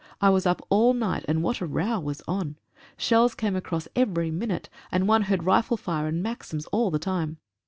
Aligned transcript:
I 0.19 0.31
was 0.31 0.47
up 0.47 0.63
all 0.71 0.95
night, 0.95 1.25
and 1.27 1.43
what 1.43 1.61
a 1.61 1.67
row 1.67 1.99
was 1.99 2.23
on. 2.27 2.57
Shells 2.97 3.35
came 3.35 3.55
across 3.55 3.87
every 3.95 4.31
minute, 4.31 4.67
and 4.91 5.07
one 5.07 5.21
heard 5.21 5.43
rifle 5.43 5.77
fire 5.77 6.07
and 6.07 6.23
maxims 6.23 6.65
all 6.71 6.89
the 6.89 6.97
time. 6.97 7.37